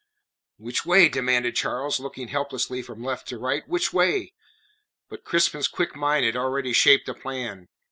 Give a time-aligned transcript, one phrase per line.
[0.57, 3.61] "Which way?" demanded Charles, looking helplessly from left to right.
[3.67, 4.33] "Which way?"
[5.09, 7.67] But Crispin's quick mind had already shaped a plan.